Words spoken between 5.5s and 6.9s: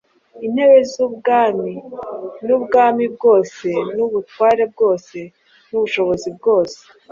n’ubushobozi bwose.